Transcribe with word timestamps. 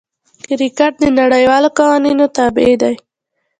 کرکټ 0.47 0.93
د 1.01 1.05
نړۍوالو 1.19 1.69
قوانینو 1.77 2.25
تابع 2.37 2.71
دئ. 2.81 2.95